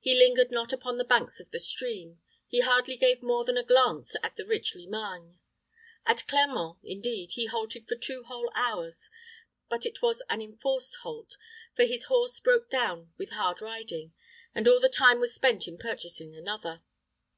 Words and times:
He 0.00 0.16
lingered 0.18 0.50
not 0.50 0.72
upon 0.72 0.96
the 0.96 1.04
banks 1.04 1.38
of 1.38 1.50
the 1.50 1.60
stream; 1.60 2.18
he 2.48 2.60
hardly 2.60 2.96
gave 2.96 3.20
more 3.22 3.44
than 3.44 3.58
a 3.58 3.62
glance 3.62 4.16
at 4.22 4.34
the 4.36 4.46
rich 4.46 4.74
Limagne. 4.74 5.38
At 6.06 6.26
Clermont, 6.26 6.78
indeed, 6.82 7.32
he 7.32 7.44
halted 7.44 7.86
for 7.86 7.94
two 7.94 8.22
whole 8.22 8.50
hours, 8.54 9.10
but 9.68 9.84
it 9.84 10.00
was 10.00 10.22
an 10.30 10.40
enforced 10.40 10.96
halt, 11.02 11.36
for 11.74 11.84
his 11.84 12.04
horse 12.06 12.40
broke 12.40 12.70
down 12.70 13.12
with 13.18 13.32
hard 13.32 13.60
riding, 13.60 14.14
and 14.54 14.66
all 14.66 14.80
the 14.80 14.88
time 14.88 15.20
was 15.20 15.34
spent 15.34 15.68
in 15.68 15.76
purchasing 15.76 16.34
another. 16.34 16.80